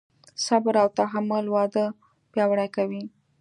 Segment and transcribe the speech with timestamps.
[0.45, 1.85] صبر او تحمل واده
[2.31, 3.03] پیاوړی کوي.